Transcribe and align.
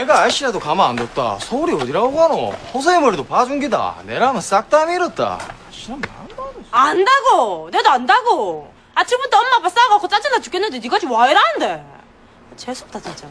내가 0.00 0.20
아저씨라도 0.22 0.58
가만 0.58 0.90
안 0.90 0.96
뒀다. 0.96 1.38
서울이 1.40 1.74
어디라고 1.74 2.14
가노? 2.16 2.50
호세의 2.72 3.00
머리도 3.02 3.24
봐준 3.26 3.60
기다. 3.60 3.96
내라면 4.04 4.40
싹 4.40 4.70
다 4.70 4.86
밀었다. 4.86 5.38
아저씨는 5.68 6.00
뭐 6.00 6.20
안 6.72 6.96
돼. 6.96 7.04
안다고. 7.04 7.68
내도 7.70 7.90
안다고. 7.90 8.72
아침부터 8.94 9.38
엄마 9.38 9.56
아빠 9.56 9.68
싸갖고 9.68 10.08
짜증나 10.08 10.40
죽겠는데 10.40 10.78
니가 10.78 10.98
지금 10.98 11.14
와 11.14 11.28
이라는데. 11.28 11.84
재수없다 12.56 12.98
진짜. 13.00 13.26